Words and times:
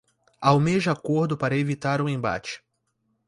Almeja 0.41 0.93
acordo 0.93 1.37
para 1.37 1.55
evitar 1.55 2.01
o 2.01 2.09
embate 2.09 2.63